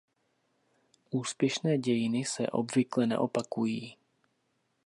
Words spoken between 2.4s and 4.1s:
obvykle neopakují.